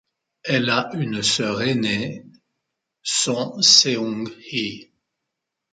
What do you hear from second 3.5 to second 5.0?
Seung-hee.